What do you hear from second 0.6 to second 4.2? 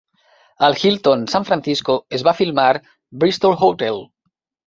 Al Hilton San Francisco es va filmar "Bristol Hotel".